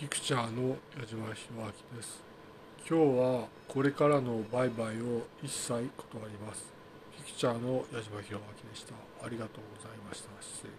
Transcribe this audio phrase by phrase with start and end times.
[0.00, 2.22] ピクチャーの矢島弘明です。
[2.88, 6.72] 今日はこれからの売買を一切断ります。
[7.18, 8.94] ピクチャーの矢島弘明でした。
[9.22, 10.30] ありがとうございました。
[10.40, 10.69] 失礼